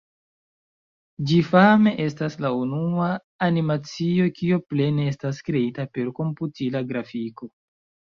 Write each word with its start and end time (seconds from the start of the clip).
Ĝi 1.31 1.35
fame 1.49 1.91
estas 2.05 2.37
la 2.45 2.49
unua 2.59 3.09
animacio, 3.47 4.25
kio 4.39 4.57
plene 4.71 5.05
estas 5.11 5.43
kreita 5.51 5.87
per 5.99 6.11
komputila 6.21 6.83
grafiko. 6.93 7.51